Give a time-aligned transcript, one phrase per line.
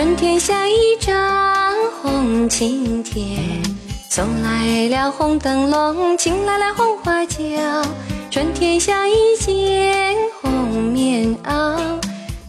[0.00, 1.12] 春天像一张
[2.00, 3.36] 红请帖，
[4.08, 7.36] 送来了红灯笼，请来了红花轿。
[8.30, 10.50] 春天像一件红
[10.84, 11.78] 棉袄，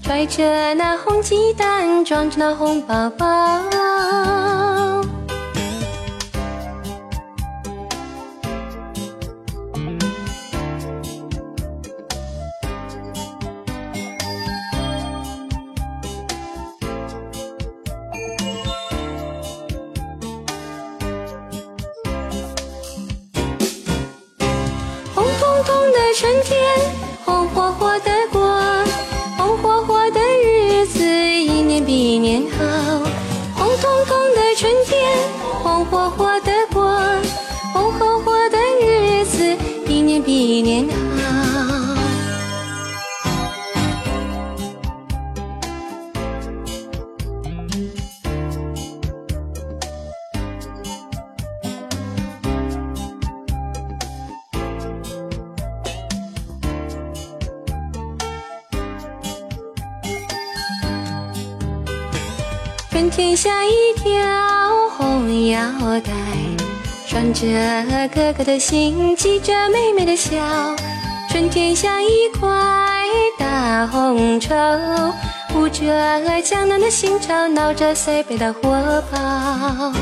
[0.00, 3.60] 揣着那红鸡蛋，装着那红包包。
[26.20, 26.60] 春天，
[27.24, 28.42] 红火火的过，
[29.38, 32.58] 红火火的日子一年比一年好。
[33.54, 35.00] 红彤彤的春天，
[35.62, 36.94] 红火火的过，
[37.72, 39.56] 红火火的日子
[39.88, 41.09] 一年比一年好。
[62.90, 64.12] 春天像一条
[64.96, 65.60] 红腰
[66.00, 66.12] 带，
[67.06, 67.46] 拴着
[68.12, 70.36] 哥哥的心，系着妹妹的笑。
[71.30, 72.48] 春天像一块
[73.38, 74.54] 大红绸，
[75.54, 79.92] 舞着江南的新潮，闹着塞北的火炮。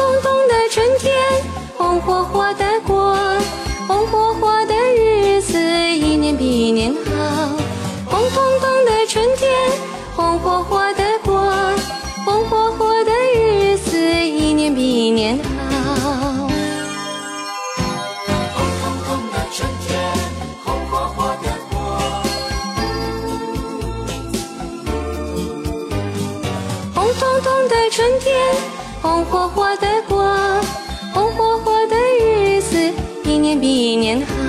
[0.00, 1.14] 红彤彤的春天，
[1.76, 3.14] 红火火的过，
[3.86, 7.00] 红火火的日子一年比一年好。
[8.06, 9.52] 红彤彤的春天，
[10.16, 11.38] 红火火的过，
[12.24, 15.44] 红火火的日子一年比一年好。
[18.54, 20.00] 红彤彤的春天，
[20.64, 21.76] 红火火的过，
[26.94, 28.30] 红彤彤的春天
[29.02, 30.22] 红火火的过
[31.14, 32.92] 红火火的日子
[33.24, 34.39] 一年比一年好。